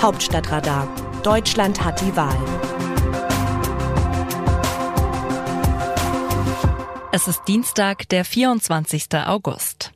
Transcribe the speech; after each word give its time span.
Hauptstadtradar. 0.00 0.86
Deutschland 1.24 1.84
hat 1.84 2.00
die 2.00 2.14
Wahl. 2.14 2.38
Es 7.10 7.26
ist 7.26 7.42
Dienstag, 7.48 8.08
der 8.08 8.24
24. 8.24 9.06
August. 9.26 9.92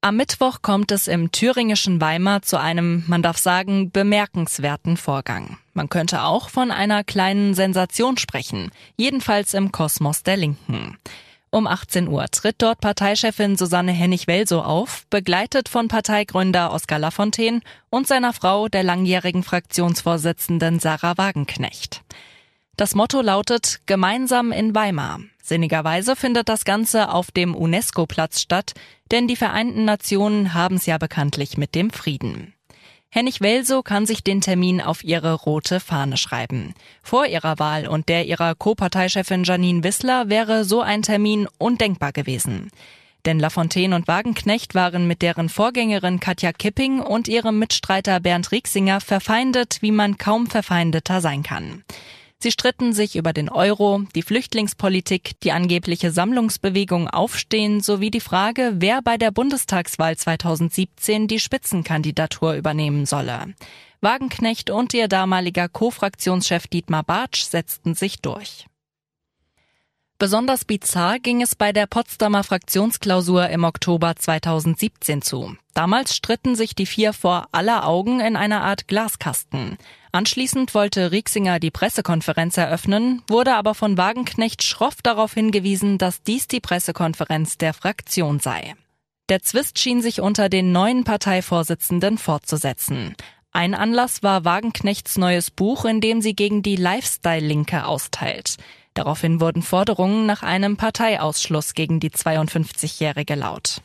Am 0.00 0.16
Mittwoch 0.16 0.62
kommt 0.62 0.92
es 0.92 1.08
im 1.08 1.32
thüringischen 1.32 2.00
Weimar 2.00 2.42
zu 2.42 2.56
einem, 2.56 3.02
man 3.08 3.22
darf 3.22 3.36
sagen, 3.36 3.90
bemerkenswerten 3.90 4.96
Vorgang. 4.96 5.58
Man 5.74 5.88
könnte 5.88 6.22
auch 6.22 6.48
von 6.48 6.70
einer 6.70 7.02
kleinen 7.02 7.54
Sensation 7.54 8.18
sprechen, 8.18 8.70
jedenfalls 8.96 9.54
im 9.54 9.72
Kosmos 9.72 10.22
der 10.22 10.36
Linken. 10.36 10.98
Um 11.54 11.66
18 11.66 12.08
Uhr 12.08 12.28
tritt 12.30 12.62
dort 12.62 12.80
Parteichefin 12.80 13.58
Susanne 13.58 13.92
Hennig-Welsow 13.92 14.62
auf, 14.62 15.04
begleitet 15.10 15.68
von 15.68 15.86
Parteigründer 15.86 16.72
Oskar 16.72 16.98
Lafontaine 16.98 17.60
und 17.90 18.06
seiner 18.06 18.32
Frau, 18.32 18.68
der 18.68 18.82
langjährigen 18.82 19.42
Fraktionsvorsitzenden 19.42 20.80
Sarah 20.80 21.18
Wagenknecht. 21.18 22.04
Das 22.78 22.94
Motto 22.94 23.20
lautet 23.20 23.82
Gemeinsam 23.84 24.50
in 24.50 24.74
Weimar. 24.74 25.20
Sinnigerweise 25.42 26.16
findet 26.16 26.48
das 26.48 26.64
Ganze 26.64 27.10
auf 27.10 27.30
dem 27.30 27.54
UNESCO-Platz 27.54 28.40
statt, 28.40 28.72
denn 29.10 29.28
die 29.28 29.36
Vereinten 29.36 29.84
Nationen 29.84 30.54
haben 30.54 30.76
es 30.76 30.86
ja 30.86 30.96
bekanntlich 30.96 31.58
mit 31.58 31.74
dem 31.74 31.90
Frieden. 31.90 32.54
Hennig 33.14 33.42
Welso 33.42 33.82
kann 33.82 34.06
sich 34.06 34.24
den 34.24 34.40
Termin 34.40 34.80
auf 34.80 35.04
ihre 35.04 35.34
rote 35.34 35.80
Fahne 35.80 36.16
schreiben. 36.16 36.72
Vor 37.02 37.26
ihrer 37.26 37.58
Wahl 37.58 37.86
und 37.86 38.08
der 38.08 38.24
ihrer 38.24 38.54
Co-Parteichefin 38.54 39.44
Janine 39.44 39.84
Wissler 39.84 40.30
wäre 40.30 40.64
so 40.64 40.80
ein 40.80 41.02
Termin 41.02 41.46
undenkbar 41.58 42.12
gewesen. 42.12 42.70
Denn 43.26 43.38
Lafontaine 43.38 43.94
und 43.94 44.08
Wagenknecht 44.08 44.74
waren 44.74 45.06
mit 45.06 45.20
deren 45.20 45.50
Vorgängerin 45.50 46.20
Katja 46.20 46.54
Kipping 46.54 47.00
und 47.00 47.28
ihrem 47.28 47.58
Mitstreiter 47.58 48.18
Bernd 48.18 48.50
Rieksinger 48.50 49.02
verfeindet, 49.02 49.82
wie 49.82 49.92
man 49.92 50.16
kaum 50.16 50.46
verfeindeter 50.46 51.20
sein 51.20 51.42
kann. 51.42 51.84
Sie 52.42 52.50
stritten 52.50 52.92
sich 52.92 53.14
über 53.14 53.32
den 53.32 53.48
Euro, 53.48 54.02
die 54.16 54.22
Flüchtlingspolitik, 54.22 55.38
die 55.44 55.52
angebliche 55.52 56.10
Sammlungsbewegung 56.10 57.06
Aufstehen 57.06 57.80
sowie 57.80 58.10
die 58.10 58.18
Frage, 58.18 58.72
wer 58.78 59.00
bei 59.00 59.16
der 59.16 59.30
Bundestagswahl 59.30 60.16
2017 60.16 61.28
die 61.28 61.38
Spitzenkandidatur 61.38 62.54
übernehmen 62.54 63.06
solle. 63.06 63.54
Wagenknecht 64.00 64.70
und 64.70 64.92
ihr 64.92 65.06
damaliger 65.06 65.68
Co-Fraktionschef 65.68 66.66
Dietmar 66.66 67.04
Bartsch 67.04 67.44
setzten 67.44 67.94
sich 67.94 68.20
durch. 68.20 68.66
Besonders 70.18 70.64
bizarr 70.64 71.20
ging 71.20 71.42
es 71.42 71.54
bei 71.54 71.72
der 71.72 71.86
Potsdamer 71.86 72.42
Fraktionsklausur 72.42 73.50
im 73.50 73.62
Oktober 73.62 74.16
2017 74.16 75.22
zu. 75.22 75.56
Damals 75.74 76.16
stritten 76.16 76.56
sich 76.56 76.74
die 76.74 76.86
vier 76.86 77.12
vor 77.12 77.46
aller 77.52 77.86
Augen 77.86 78.18
in 78.18 78.34
einer 78.34 78.62
Art 78.62 78.88
Glaskasten. 78.88 79.78
Anschließend 80.14 80.74
wollte 80.74 81.10
Rieksinger 81.10 81.58
die 81.58 81.70
Pressekonferenz 81.70 82.58
eröffnen, 82.58 83.22
wurde 83.28 83.54
aber 83.54 83.74
von 83.74 83.96
Wagenknecht 83.96 84.62
schroff 84.62 84.96
darauf 85.02 85.32
hingewiesen, 85.32 85.96
dass 85.96 86.22
dies 86.22 86.48
die 86.48 86.60
Pressekonferenz 86.60 87.56
der 87.56 87.72
Fraktion 87.72 88.38
sei. 88.38 88.74
Der 89.30 89.40
Zwist 89.40 89.78
schien 89.78 90.02
sich 90.02 90.20
unter 90.20 90.50
den 90.50 90.70
neuen 90.70 91.04
Parteivorsitzenden 91.04 92.18
fortzusetzen. 92.18 93.14
Ein 93.52 93.74
Anlass 93.74 94.22
war 94.22 94.44
Wagenknechts 94.44 95.16
neues 95.16 95.50
Buch, 95.50 95.86
in 95.86 96.02
dem 96.02 96.20
sie 96.20 96.34
gegen 96.34 96.62
die 96.62 96.76
Lifestyle-Linke 96.76 97.86
austeilt. 97.86 98.56
Daraufhin 98.92 99.40
wurden 99.40 99.62
Forderungen 99.62 100.26
nach 100.26 100.42
einem 100.42 100.76
Parteiausschluss 100.76 101.72
gegen 101.72 102.00
die 102.00 102.10
52-Jährige 102.10 103.34
laut. 103.34 103.80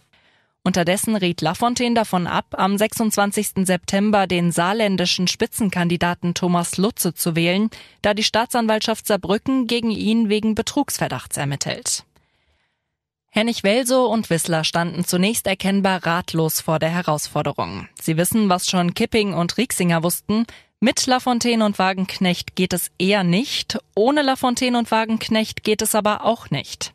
Unterdessen 0.67 1.15
riet 1.15 1.39
Lafontaine 1.39 1.95
davon 1.95 2.27
ab, 2.27 2.47
am 2.57 2.77
26. 2.77 3.65
September 3.65 4.27
den 4.27 4.51
saarländischen 4.51 5.29
Spitzenkandidaten 5.29 6.33
Thomas 6.33 6.75
Lutze 6.75 7.13
zu 7.13 7.37
wählen, 7.37 7.69
da 8.01 8.13
die 8.13 8.25
Staatsanwaltschaft 8.25 9.07
Saarbrücken 9.07 9.67
gegen 9.67 9.91
ihn 9.91 10.27
wegen 10.27 10.55
Betrugsverdachts 10.55 11.37
ermittelt. 11.37 12.03
Hennig 13.29 13.63
Welso 13.63 14.07
und 14.07 14.29
Wissler 14.29 14.65
standen 14.65 15.05
zunächst 15.05 15.47
erkennbar 15.47 16.05
ratlos 16.05 16.59
vor 16.59 16.79
der 16.79 16.89
Herausforderung. 16.89 17.87
Sie 18.01 18.17
wissen, 18.17 18.49
was 18.49 18.69
schon 18.69 18.93
Kipping 18.93 19.33
und 19.33 19.55
Rieksinger 19.55 20.03
wussten, 20.03 20.45
mit 20.81 21.05
Lafontaine 21.05 21.63
und 21.63 21.79
Wagenknecht 21.79 22.57
geht 22.57 22.73
es 22.73 22.91
eher 22.99 23.23
nicht, 23.23 23.79
ohne 23.95 24.21
Lafontaine 24.21 24.77
und 24.77 24.91
Wagenknecht 24.91 25.63
geht 25.63 25.81
es 25.81 25.95
aber 25.95 26.25
auch 26.25 26.49
nicht. 26.49 26.93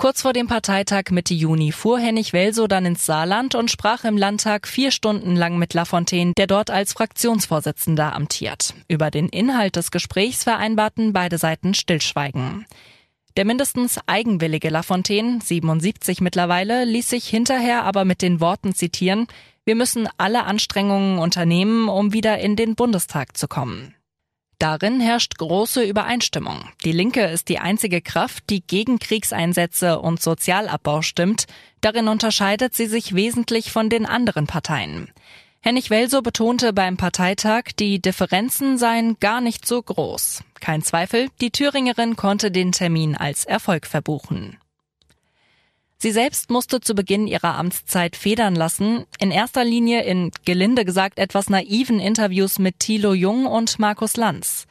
Kurz 0.00 0.22
vor 0.22 0.32
dem 0.32 0.46
Parteitag 0.46 1.10
Mitte 1.10 1.34
Juni 1.34 1.72
fuhr 1.72 1.98
Hennig 1.98 2.32
Welso 2.32 2.68
dann 2.68 2.86
ins 2.86 3.04
Saarland 3.04 3.56
und 3.56 3.68
sprach 3.68 4.04
im 4.04 4.16
Landtag 4.16 4.68
vier 4.68 4.92
Stunden 4.92 5.34
lang 5.34 5.58
mit 5.58 5.74
Lafontaine, 5.74 6.34
der 6.36 6.46
dort 6.46 6.70
als 6.70 6.92
Fraktionsvorsitzender 6.92 8.14
amtiert. 8.14 8.74
Über 8.86 9.10
den 9.10 9.28
Inhalt 9.28 9.74
des 9.74 9.90
Gesprächs 9.90 10.44
vereinbarten 10.44 11.12
beide 11.12 11.36
Seiten 11.36 11.74
Stillschweigen. 11.74 12.64
Der 13.36 13.44
mindestens 13.44 13.98
eigenwillige 14.06 14.68
Lafontaine, 14.70 15.40
77 15.42 16.20
mittlerweile, 16.20 16.84
ließ 16.84 17.10
sich 17.10 17.26
hinterher 17.26 17.82
aber 17.82 18.04
mit 18.04 18.22
den 18.22 18.40
Worten 18.40 18.76
zitieren, 18.76 19.26
wir 19.64 19.74
müssen 19.74 20.08
alle 20.16 20.44
Anstrengungen 20.44 21.18
unternehmen, 21.18 21.88
um 21.88 22.12
wieder 22.12 22.38
in 22.38 22.54
den 22.54 22.76
Bundestag 22.76 23.36
zu 23.36 23.48
kommen. 23.48 23.96
Darin 24.58 24.98
herrscht 24.98 25.38
große 25.38 25.84
Übereinstimmung. 25.84 26.68
Die 26.84 26.92
Linke 26.92 27.24
ist 27.26 27.48
die 27.48 27.60
einzige 27.60 28.00
Kraft, 28.00 28.44
die 28.50 28.60
gegen 28.60 28.98
Kriegseinsätze 28.98 30.00
und 30.00 30.20
Sozialabbau 30.20 31.02
stimmt. 31.02 31.46
Darin 31.80 32.08
unterscheidet 32.08 32.74
sie 32.74 32.86
sich 32.86 33.14
wesentlich 33.14 33.70
von 33.70 33.88
den 33.88 34.04
anderen 34.04 34.48
Parteien. 34.48 35.12
Hennig 35.60 35.90
Welso 35.90 36.22
betonte 36.22 36.72
beim 36.72 36.96
Parteitag, 36.96 37.72
die 37.78 38.00
Differenzen 38.00 38.78
seien 38.78 39.16
gar 39.20 39.40
nicht 39.40 39.66
so 39.66 39.80
groß. 39.80 40.42
Kein 40.60 40.82
Zweifel, 40.82 41.28
die 41.40 41.50
Thüringerin 41.50 42.16
konnte 42.16 42.50
den 42.50 42.72
Termin 42.72 43.16
als 43.16 43.44
Erfolg 43.44 43.86
verbuchen. 43.86 44.58
Sie 46.00 46.12
selbst 46.12 46.48
musste 46.50 46.80
zu 46.80 46.94
Beginn 46.94 47.26
ihrer 47.26 47.56
Amtszeit 47.56 48.14
federn 48.14 48.54
lassen, 48.54 49.04
in 49.18 49.32
erster 49.32 49.64
Linie 49.64 50.04
in 50.04 50.30
gelinde 50.44 50.84
gesagt 50.84 51.18
etwas 51.18 51.50
naiven 51.50 51.98
Interviews 51.98 52.60
mit 52.60 52.78
Thilo 52.78 53.14
Jung 53.14 53.46
und 53.46 53.80
Markus 53.80 54.16
Lanz. 54.16 54.66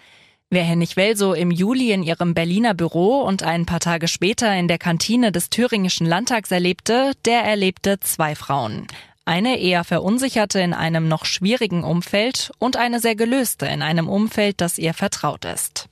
Wer 0.49 0.63
Hennig 0.63 0.95
Welso 0.95 1.33
im 1.33 1.51
Juli 1.51 1.91
in 1.91 2.03
ihrem 2.03 2.33
Berliner 2.33 2.73
Büro 2.73 3.19
und 3.23 3.43
ein 3.43 3.65
paar 3.65 3.81
Tage 3.81 4.07
später 4.07 4.55
in 4.55 4.69
der 4.69 4.77
Kantine 4.77 5.33
des 5.33 5.49
thüringischen 5.49 6.07
Landtags 6.07 6.49
erlebte, 6.49 7.11
der 7.25 7.41
erlebte 7.41 7.99
zwei 7.99 8.33
Frauen. 8.33 8.87
Eine 9.25 9.59
eher 9.59 9.83
verunsicherte 9.83 10.61
in 10.61 10.73
einem 10.73 11.09
noch 11.09 11.25
schwierigen 11.25 11.83
Umfeld 11.83 12.51
und 12.59 12.77
eine 12.77 13.01
sehr 13.01 13.17
gelöste 13.17 13.65
in 13.65 13.81
einem 13.81 14.07
Umfeld, 14.07 14.61
das 14.61 14.77
ihr 14.77 14.93
vertraut 14.93 15.43
ist. 15.43 15.86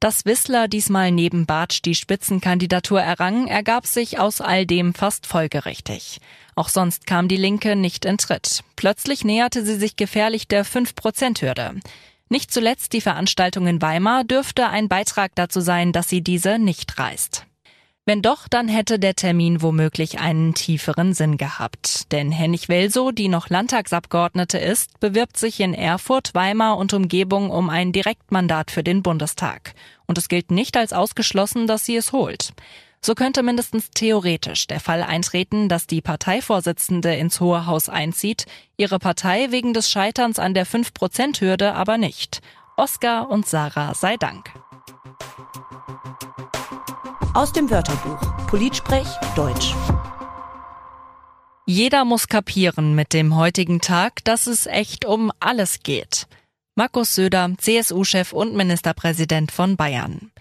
Dass 0.00 0.24
Wissler 0.24 0.66
diesmal 0.66 1.10
neben 1.10 1.44
Bartsch 1.44 1.82
die 1.84 1.94
Spitzenkandidatur 1.94 3.02
errang, 3.02 3.46
ergab 3.48 3.86
sich 3.86 4.18
aus 4.18 4.40
all 4.40 4.64
dem 4.64 4.94
fast 4.94 5.26
folgerichtig. 5.26 6.20
Auch 6.54 6.70
sonst 6.70 7.06
kam 7.06 7.28
die 7.28 7.36
Linke 7.36 7.76
nicht 7.76 8.06
in 8.06 8.16
Tritt. 8.16 8.64
Plötzlich 8.76 9.24
näherte 9.24 9.62
sie 9.62 9.76
sich 9.76 9.96
gefährlich 9.96 10.48
der 10.48 10.64
5-Prozent-Hürde. 10.64 11.80
Nicht 12.30 12.50
zuletzt 12.50 12.94
die 12.94 13.02
Veranstaltung 13.02 13.66
in 13.66 13.82
Weimar 13.82 14.24
dürfte 14.24 14.68
ein 14.68 14.88
Beitrag 14.88 15.32
dazu 15.34 15.60
sein, 15.60 15.92
dass 15.92 16.08
sie 16.08 16.22
diese 16.22 16.58
nicht 16.58 16.98
reißt. 16.98 17.44
Wenn 18.10 18.22
doch, 18.22 18.48
dann 18.48 18.66
hätte 18.66 18.98
der 18.98 19.14
Termin 19.14 19.62
womöglich 19.62 20.18
einen 20.18 20.52
tieferen 20.52 21.14
Sinn 21.14 21.36
gehabt. 21.36 22.10
Denn 22.10 22.32
Hennig 22.32 22.68
Welso, 22.68 23.12
die 23.12 23.28
noch 23.28 23.48
Landtagsabgeordnete 23.48 24.58
ist, 24.58 24.98
bewirbt 24.98 25.36
sich 25.36 25.60
in 25.60 25.74
Erfurt, 25.74 26.34
Weimar 26.34 26.76
und 26.76 26.92
Umgebung 26.92 27.50
um 27.50 27.70
ein 27.70 27.92
Direktmandat 27.92 28.72
für 28.72 28.82
den 28.82 29.04
Bundestag. 29.04 29.76
Und 30.06 30.18
es 30.18 30.28
gilt 30.28 30.50
nicht 30.50 30.76
als 30.76 30.92
ausgeschlossen, 30.92 31.68
dass 31.68 31.84
sie 31.84 31.94
es 31.94 32.10
holt. 32.10 32.52
So 33.00 33.14
könnte 33.14 33.44
mindestens 33.44 33.90
theoretisch 33.92 34.66
der 34.66 34.80
Fall 34.80 35.04
eintreten, 35.04 35.68
dass 35.68 35.86
die 35.86 36.00
Parteivorsitzende 36.00 37.14
ins 37.14 37.40
Hohe 37.40 37.66
Haus 37.66 37.88
einzieht, 37.88 38.46
ihre 38.76 38.98
Partei 38.98 39.52
wegen 39.52 39.72
des 39.72 39.88
Scheiterns 39.88 40.40
an 40.40 40.52
der 40.52 40.66
5-Prozent-Hürde 40.66 41.74
aber 41.74 41.96
nicht. 41.96 42.40
Oskar 42.76 43.30
und 43.30 43.46
Sarah 43.46 43.94
sei 43.94 44.16
Dank. 44.16 44.50
Aus 47.32 47.52
dem 47.52 47.70
Wörterbuch 47.70 48.46
Politsprech 48.48 49.06
Deutsch. 49.36 49.72
Jeder 51.64 52.04
muss 52.04 52.26
kapieren 52.26 52.96
mit 52.96 53.12
dem 53.12 53.36
heutigen 53.36 53.80
Tag, 53.80 54.24
dass 54.24 54.48
es 54.48 54.66
echt 54.66 55.04
um 55.04 55.30
alles 55.38 55.84
geht. 55.84 56.26
Markus 56.74 57.14
Söder, 57.14 57.52
CSU-Chef 57.56 58.32
und 58.32 58.56
Ministerpräsident 58.56 59.52
von 59.52 59.76
Bayern. 59.76 60.32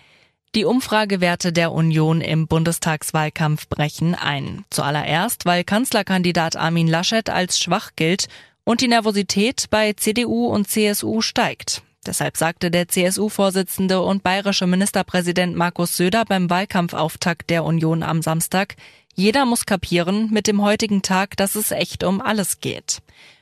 Die 0.56 0.66
Umfragewerte 0.66 1.54
der 1.54 1.74
Union 1.74 2.22
im 2.22 2.48
Bundestagswahlkampf 2.48 3.70
brechen 3.70 4.16
ein. 4.16 4.66
Zuallererst, 4.72 5.46
weil 5.46 5.64
Kanzlerkandidat 5.64 6.56
Armin 6.56 6.88
Laschet 6.88 7.30
als 7.30 7.60
schwach 7.60 7.92
gilt 7.98 8.30
und 8.64 8.82
die 8.82 8.88
Nervosität 8.88 9.66
bei 9.70 9.94
CDU 9.94 10.48
und 10.48 10.68
CSU 10.68 11.22
steigt. 11.22 11.84
Deshalb 12.06 12.38
sagte 12.38 12.72
der 12.72 12.88
CSU-Vorsitzende 12.88 14.02
und 14.02 14.24
bayerische 14.24 14.68
Ministerpräsident 14.68 15.56
Markus 15.56 15.98
Söder 15.98 16.26
beim 16.26 16.50
Wahlkampfauftakt 16.50 17.50
der 17.50 17.66
Union 17.66 18.04
am 18.04 18.22
Samstag, 18.22 18.76
jeder 19.16 19.46
muss 19.46 19.66
kapieren 19.66 20.30
mit 20.32 20.48
dem 20.48 20.62
heutigen 20.62 21.02
Tag, 21.02 21.36
dass 21.36 21.56
es 21.56 21.72
echt 21.72 22.04
um 22.04 22.22
alles 22.22 22.62
geht. 22.62 23.00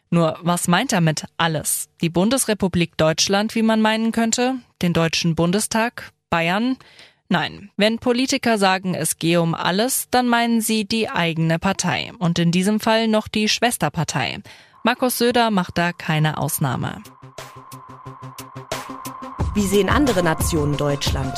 Nur 0.10 0.40
was 0.42 0.68
meint 0.68 0.94
er 0.94 1.02
mit 1.02 1.26
alles? 1.38 1.90
Die 2.02 2.10
Bundesrepublik 2.10 2.98
Deutschland, 2.98 3.54
wie 3.56 3.62
man 3.62 3.82
meinen 3.82 4.12
könnte? 4.12 4.56
Den 4.82 4.94
Deutschen 4.94 5.36
Bundestag? 5.36 6.12
Bayern? 6.30 6.78
Nein, 7.30 7.72
wenn 7.76 8.00
Politiker 8.00 8.58
sagen, 8.58 8.96
es 8.96 9.20
gehe 9.20 9.42
um 9.42 9.54
alles, 9.54 10.08
dann 10.10 10.28
meinen 10.28 10.62
sie 10.62 10.86
die 10.86 11.10
eigene 11.10 11.60
Partei 11.60 12.12
und 12.20 12.40
in 12.40 12.52
diesem 12.52 12.80
Fall 12.80 13.08
noch 13.08 13.28
die 13.28 13.50
Schwesterpartei. 13.50 14.40
Markus 14.84 15.18
Söder 15.18 15.52
macht 15.52 15.78
da 15.78 15.92
keine 15.92 16.38
Ausnahme. 16.38 17.04
Wie 19.58 19.66
sehen 19.66 19.90
andere 19.90 20.22
Nationen 20.22 20.78
Deutschland? 20.78 21.34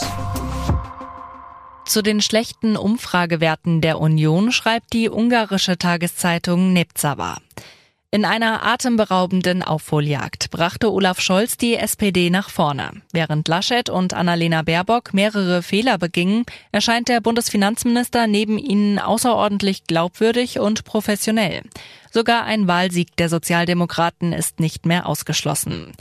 Zu 1.86 2.01
den 2.01 2.19
schlechten 2.19 2.75
Umfragewerten 2.75 3.80
der 3.80 3.98
Union 4.01 4.51
schreibt 4.51 4.92
die 4.92 5.10
ungarische 5.10 5.77
Tageszeitung 5.77 6.74
Nepzava. 6.74 7.38
In 8.12 8.25
einer 8.25 8.66
atemberaubenden 8.66 9.63
Aufholjagd 9.63 10.51
brachte 10.51 10.92
Olaf 10.92 11.21
Scholz 11.21 11.56
die 11.56 11.75
SPD 11.75 12.30
nach 12.30 12.50
vorne. 12.50 12.92
Während 13.13 13.48
Laschet 13.48 13.89
und 13.89 14.13
Annalena 14.13 14.63
Baerbock 14.63 15.13
mehrere 15.13 15.63
Fehler 15.63 15.98
begingen, 15.98 16.44
erscheint 16.74 17.07
der 17.07 17.21
Bundesfinanzminister 17.21 18.27
neben 18.27 18.57
ihnen 18.57 19.00
außerordentlich 19.00 19.86
glaubwürdig 19.86 20.60
und 20.60 20.83
professionell. 20.83 21.62
Sogar 22.12 22.44
ein 22.44 22.68
Wahlsieg 22.68 23.16
der 23.16 23.30
Sozialdemokraten 23.30 24.33
ist 24.33 24.60
nicht 24.60 24.86
mehr 24.86 25.06
ausgeschlossen. 25.06 25.94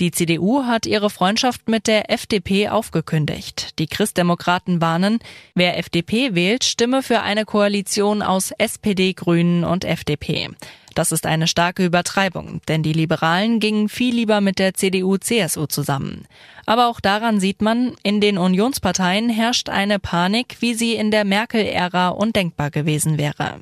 Die 0.00 0.12
CDU 0.12 0.62
hat 0.62 0.86
ihre 0.86 1.10
Freundschaft 1.10 1.68
mit 1.68 1.88
der 1.88 2.08
FDP 2.08 2.68
aufgekündigt. 2.68 3.76
Die 3.80 3.88
Christdemokraten 3.88 4.80
warnen, 4.80 5.18
wer 5.56 5.76
FDP 5.76 6.36
wählt, 6.36 6.62
stimme 6.62 7.02
für 7.02 7.22
eine 7.22 7.44
Koalition 7.44 8.22
aus 8.22 8.52
SPD, 8.52 9.12
Grünen 9.12 9.64
und 9.64 9.84
FDP. 9.84 10.50
Das 10.94 11.10
ist 11.10 11.26
eine 11.26 11.48
starke 11.48 11.84
Übertreibung, 11.84 12.60
denn 12.68 12.84
die 12.84 12.92
Liberalen 12.92 13.58
gingen 13.58 13.88
viel 13.88 14.14
lieber 14.14 14.40
mit 14.40 14.60
der 14.60 14.74
CDU-CSU 14.74 15.66
zusammen. 15.66 16.26
Aber 16.64 16.86
auch 16.86 17.00
daran 17.00 17.40
sieht 17.40 17.60
man, 17.60 17.96
in 18.04 18.20
den 18.20 18.38
Unionsparteien 18.38 19.28
herrscht 19.28 19.68
eine 19.68 19.98
Panik, 19.98 20.58
wie 20.60 20.74
sie 20.74 20.94
in 20.94 21.10
der 21.10 21.24
Merkel-Ära 21.24 22.10
undenkbar 22.10 22.70
gewesen 22.70 23.18
wäre. 23.18 23.60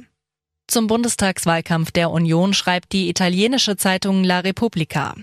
Zum 0.66 0.86
Bundestagswahlkampf 0.86 1.92
der 1.92 2.10
Union 2.10 2.52
schreibt 2.52 2.92
die 2.92 3.08
italienische 3.08 3.76
Zeitung 3.76 4.22
La 4.22 4.40
Repubblica. 4.40 5.14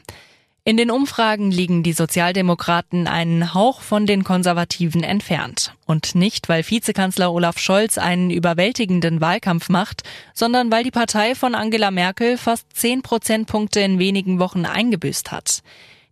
In 0.65 0.77
den 0.77 0.91
Umfragen 0.91 1.51
liegen 1.51 1.83
die 1.83 1.91
Sozialdemokraten 1.91 3.05
einen 3.05 3.53
Hauch 3.53 3.81
von 3.81 4.05
den 4.05 4.23
Konservativen 4.23 5.03
entfernt. 5.03 5.73
Und 5.85 6.15
nicht, 6.15 6.47
weil 6.47 6.63
Vizekanzler 6.63 7.33
Olaf 7.33 7.59
Scholz 7.59 7.97
einen 7.97 8.29
überwältigenden 8.29 9.19
Wahlkampf 9.19 9.67
macht, 9.67 10.03
sondern 10.33 10.71
weil 10.71 10.85
die 10.85 10.91
Partei 10.91 11.35
von 11.35 11.53
Angela 11.53 11.91
Merkel 11.91 12.37
fast 12.37 12.65
zehn 12.73 13.01
Prozentpunkte 13.01 13.81
in 13.81 13.99
wenigen 13.99 14.39
Wochen 14.39 14.65
eingebüßt 14.65 15.33
hat. 15.33 15.63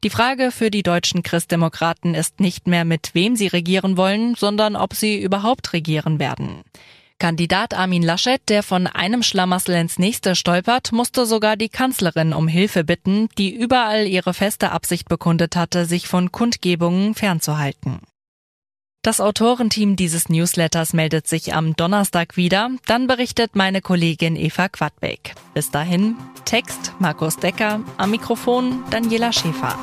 Die 0.04 0.10
Frage 0.10 0.52
für 0.52 0.70
die 0.70 0.84
deutschen 0.84 1.24
Christdemokraten 1.24 2.14
ist 2.14 2.42
nicht 2.42 2.68
mehr, 2.68 2.84
mit 2.84 3.12
wem 3.14 3.38
sie 3.38 3.48
regieren 3.48 3.96
wollen, 3.96 4.36
sondern 4.36 4.76
ob 4.76 4.96
sie 4.96 5.22
überhaupt 5.22 5.72
regieren 5.72 6.20
werden. 6.20 6.64
Kandidat 7.22 7.76
Armin 7.76 8.02
Laschet, 8.02 8.42
der 8.48 8.64
von 8.64 8.88
einem 8.88 9.22
Schlamassel 9.22 9.76
ins 9.76 10.00
nächste 10.00 10.36
stolpert, 10.36 10.92
musste 10.92 11.28
sogar 11.28 11.56
die 11.56 11.70
Kanzlerin 11.70 12.34
um 12.34 12.48
Hilfe 12.48 12.84
bitten, 12.84 13.30
die 13.38 13.54
überall 13.54 14.08
ihre 14.08 14.34
feste 14.34 14.72
Absicht 14.72 15.08
bekundet 15.08 15.56
hatte, 15.56 15.86
sich 15.86 16.08
von 16.08 16.32
Kundgebungen 16.32 17.14
fernzuhalten. 17.14 18.00
Das 19.04 19.22
Autorenteam 19.22 19.96
dieses 19.96 20.30
Newsletters 20.30 20.94
meldet 20.94 21.28
sich 21.28 21.54
am 21.54 21.76
Donnerstag 21.76 22.38
wieder, 22.38 22.72
dann 22.88 23.06
berichtet 23.06 23.56
meine 23.56 23.82
Kollegin 23.82 24.36
Eva 24.36 24.68
Quadbeck. 24.68 25.36
Bis 25.54 25.70
dahin, 25.70 26.16
Text 26.46 26.94
Markus 26.98 27.38
Decker, 27.38 27.82
am 27.98 28.10
Mikrofon 28.10 28.84
Daniela 28.90 29.32
Schäfer. 29.32 29.78